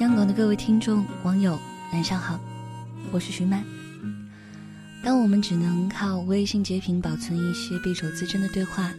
[0.00, 1.58] 央广的各位听众、网友，
[1.92, 2.38] 晚上好，
[3.10, 3.64] 我是徐曼。
[5.02, 8.94] 当我们只能靠微信截屏保存一些匕首自珍的对话，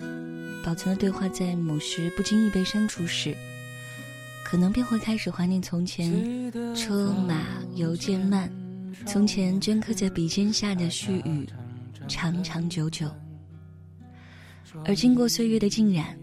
[0.61, 3.33] 保存的对话在某时不经意被删除时，
[4.43, 7.43] 可能便会开始怀念从前车马
[7.75, 8.51] 邮件慢，
[9.05, 11.47] 从前镌刻在笔尖下的絮语，
[12.09, 13.09] 长长久久。
[14.83, 16.13] 而经过岁月的浸染，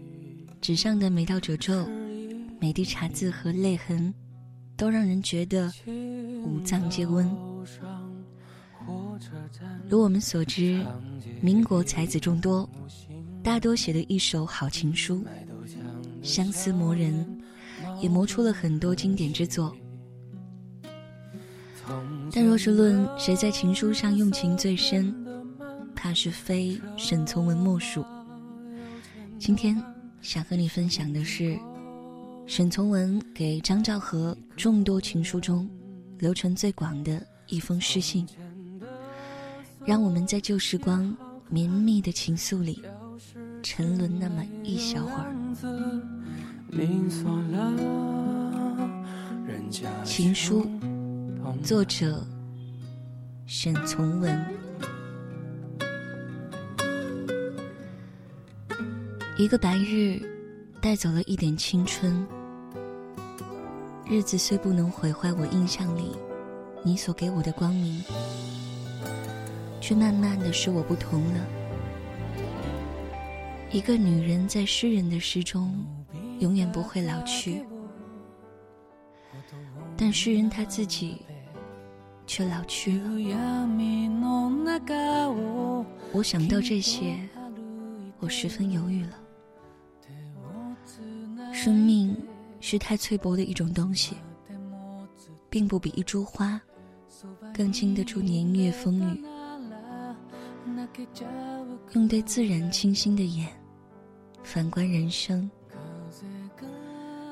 [0.61, 1.89] 纸上的每道褶皱、
[2.59, 4.13] 每滴茶渍和泪痕。
[4.77, 5.73] 都让人觉得
[6.45, 7.27] 五脏皆温。
[9.89, 10.85] 如我们所知，
[11.41, 12.69] 民国才子众多，
[13.43, 15.25] 大多写的一手好情书，
[16.21, 17.41] 相思磨人，
[17.99, 19.75] 也磨出了很多经典之作。
[22.31, 25.11] 但若是论谁在情书上用情最深，
[25.95, 28.05] 怕是非沈从文莫属。
[29.39, 29.81] 今天
[30.21, 31.57] 想和你分享的是。
[32.49, 35.69] 沈从文给张兆和众多情书中
[36.17, 38.25] 流传最广的一封诗信，
[39.85, 41.13] 让我们在旧时光
[41.49, 42.81] 绵密的情愫里
[43.61, 45.35] 沉沦那么一小会儿。
[50.05, 50.65] 情书，
[51.61, 52.25] 作者
[53.45, 54.45] 沈从文。
[59.37, 60.19] 一个白日，
[60.81, 62.25] 带走了一点青春。
[64.09, 66.15] 日子虽不能毁坏我印象里
[66.81, 68.01] 你所给我的光明，
[69.81, 71.45] 却慢慢的使我不同了。
[73.69, 75.85] 一个女人在诗人的诗中
[76.39, 77.65] 永远不会老去，
[79.97, 81.17] 但诗人他自己
[82.25, 83.03] 却老去了。
[86.13, 87.17] 我想到这些，
[88.19, 89.19] 我十分犹豫了。
[91.51, 92.15] 生命。
[92.59, 94.15] 是太脆薄的一种东西，
[95.49, 96.59] 并不比一株花
[97.53, 99.23] 更经得住年月风雨。
[101.93, 103.47] 用对自然清新的眼
[104.43, 105.49] 反观人生，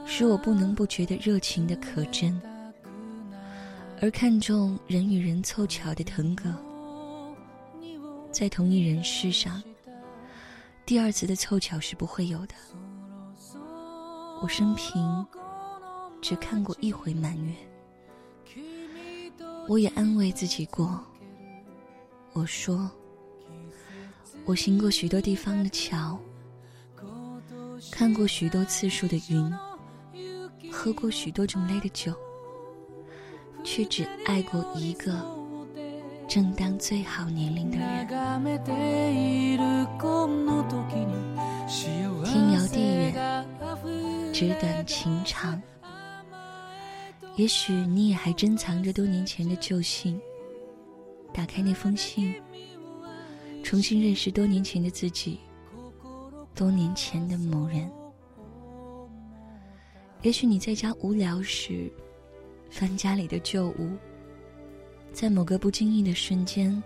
[0.06, 2.40] 使我不能不觉得热情的可真，
[4.02, 6.46] 而看重人与人凑巧的腾格。
[8.32, 9.62] 在同一人世上，
[10.86, 12.56] 第二次的凑巧是不会有的。
[14.42, 15.26] 我生平
[16.22, 17.54] 只看过一回满月，
[19.68, 21.04] 我也安慰自己过。
[22.34, 22.90] 我说，
[24.46, 26.20] 我行过许多地方的桥，
[27.92, 29.52] 看过许多次数的云，
[30.72, 32.14] 喝过许多种类的酒，
[33.64, 35.26] 却只爱过一个
[36.28, 38.08] 正当最好年龄的人。
[42.26, 42.80] 天遥地
[43.14, 43.55] 远。
[44.38, 45.62] 纸短情长，
[47.38, 50.20] 也许你也还珍藏着多年前的旧信。
[51.34, 52.36] 打开那封信，
[53.64, 55.40] 重新认识多年前的自己，
[56.54, 57.90] 多年前的某人。
[60.22, 61.90] 也许你在家无聊时，
[62.70, 63.90] 翻家里的旧物，
[65.14, 66.84] 在某个不经意的瞬间，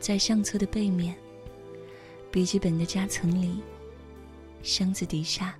[0.00, 1.14] 在相册的背面、
[2.28, 3.62] 笔记本的夹层里、
[4.64, 5.56] 箱子底下。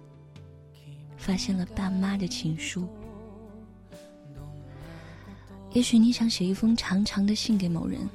[1.17, 2.87] 发现了爸妈的情书。
[5.73, 8.09] 也许你想写一封长长的信给某人，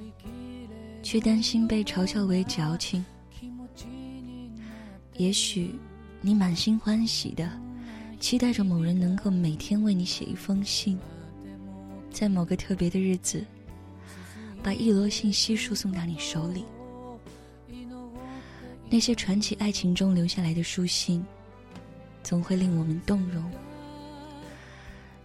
[1.03, 3.05] 却担心被嘲笑为矫情。
[5.17, 5.75] 也许
[6.21, 7.47] 你满心欢喜的
[8.19, 10.97] 期待着某人能够每天为你写一封信，
[12.11, 13.45] 在某个特别的日子，
[14.63, 16.63] 把一摞信悉数送到你手里。
[18.89, 21.23] 那些传奇爱情中留下来的书信。
[22.23, 23.43] 总会令我们动容。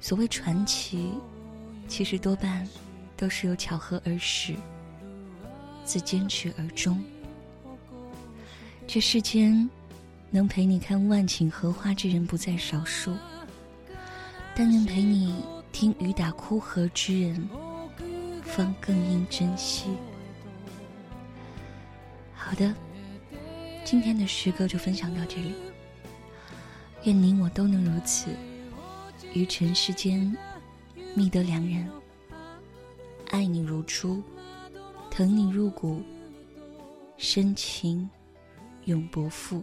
[0.00, 1.12] 所谓传奇，
[1.88, 2.66] 其实多半
[3.16, 4.54] 都是由巧合而始，
[5.84, 7.02] 自坚持而终。
[8.86, 9.68] 这世间，
[10.30, 13.16] 能陪你看万顷荷花之人不在少数，
[14.54, 15.42] 但能陪你
[15.72, 17.48] 听雨打枯荷之人，
[18.44, 19.86] 方更应珍惜。
[22.32, 22.72] 好的，
[23.84, 25.54] 今天的诗歌就分享到这里。
[27.06, 28.34] 愿你我都能如此，
[29.32, 30.36] 于尘世间
[31.14, 31.88] 觅得良人，
[33.28, 34.20] 爱你如初，
[35.08, 36.02] 疼你入骨，
[37.16, 38.10] 深情
[38.86, 39.62] 永不负。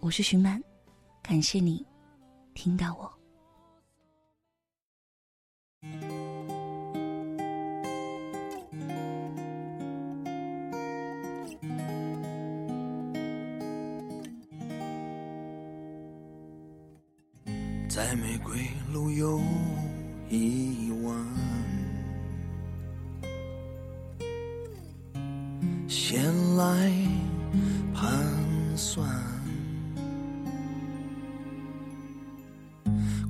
[0.00, 0.60] 我是徐曼，
[1.22, 1.86] 感谢你
[2.54, 3.17] 听到我。
[17.88, 19.40] 在玫瑰路有
[20.28, 21.16] 一弯，
[25.88, 26.22] 先
[26.56, 26.92] 来
[27.94, 28.12] 盘
[28.76, 29.08] 算，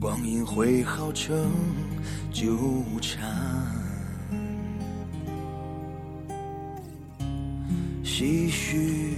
[0.01, 1.51] 光阴会好成
[2.33, 2.59] 纠
[3.01, 3.33] 缠，
[8.03, 9.15] 唏嘘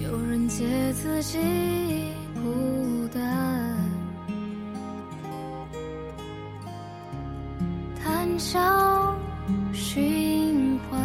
[0.00, 1.38] 有人借自己
[2.34, 3.76] 孤单，
[8.00, 9.16] 谈笑
[9.72, 11.00] 寻欢，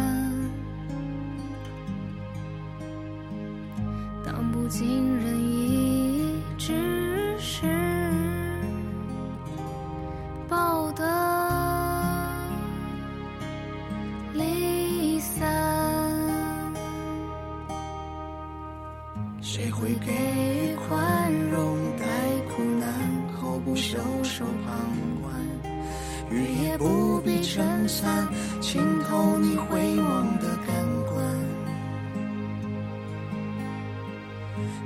[4.24, 5.53] 当不尽人意，
[19.56, 22.04] 谁会给予宽容，待
[22.48, 22.90] 苦难
[23.40, 24.74] 后不袖手旁
[25.22, 25.32] 观？
[26.28, 28.26] 雨也不必撑伞，
[28.60, 30.74] 浸透你回望的感
[31.06, 31.24] 官。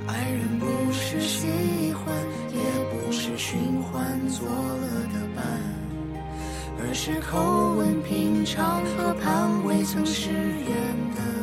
[0.05, 1.47] 爱人不是喜
[1.93, 2.15] 欢，
[2.53, 2.61] 也
[2.91, 5.43] 不是寻欢作乐的伴，
[6.77, 10.69] 而是口吻平常，河畔未曾失约
[11.15, 11.38] 的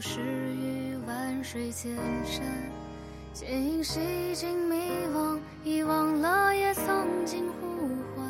[0.00, 1.94] 纷落，走失于万水千
[2.24, 2.42] 山。
[3.32, 4.76] 剑影洗尽迷
[5.14, 8.26] 惘，遗忘了也曾经呼唤。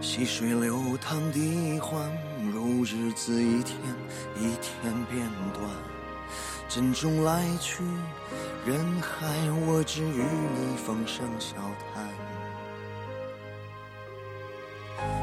[0.00, 2.10] 细水流淌的欢，
[2.52, 3.76] 如日子一天
[4.36, 5.68] 一天变短。
[6.68, 7.82] 珍重来去，
[8.64, 9.26] 人海，
[9.66, 11.54] 我只与你风声笑
[11.94, 12.08] 谈。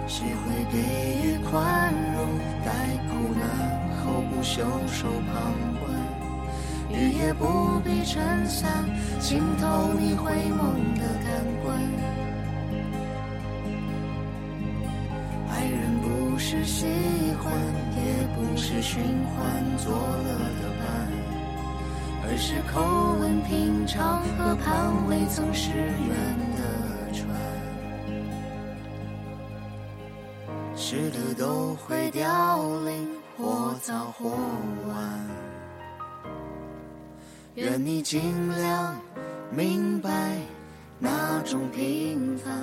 [0.07, 0.77] 谁会给
[4.43, 5.89] 袖手旁观？
[6.91, 8.85] 雨也不必撑伞，
[9.19, 10.59] 浸透你回眸
[10.99, 11.79] 的感官。
[15.49, 16.85] 爱人不是喜
[17.41, 17.51] 欢，
[17.95, 20.29] 也不是寻欢作乐
[20.61, 20.83] 的伴，
[22.25, 22.73] 而是口
[23.19, 26.13] 吻平常，河畔未曾失约
[26.57, 26.61] 的
[27.13, 27.25] 船。
[30.75, 32.25] 是的都会凋
[32.81, 33.07] 零，
[33.37, 34.29] 或早或
[34.87, 35.27] 晚。
[37.55, 38.95] 愿你尽量
[39.51, 40.37] 明白
[40.97, 42.53] 那种平凡。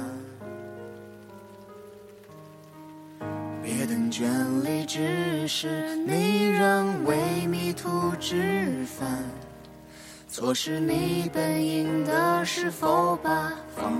[3.63, 9.23] 别等眷恋，只是你仍为迷途知返。
[10.27, 14.00] 错失你本应的，是否把方？